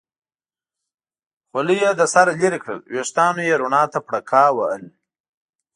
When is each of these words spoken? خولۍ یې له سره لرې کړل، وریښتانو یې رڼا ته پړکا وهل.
خولۍ 1.49 1.77
یې 1.83 1.91
له 1.99 2.05
سره 2.13 2.31
لرې 2.39 2.59
کړل، 2.63 2.79
وریښتانو 2.83 3.41
یې 3.49 3.55
رڼا 3.61 3.83
ته 3.93 3.99
پړکا 4.07 4.43
وهل. 4.57 4.83